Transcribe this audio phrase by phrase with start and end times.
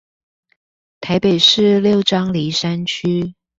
[0.99, 3.35] 臺北市六張犁山區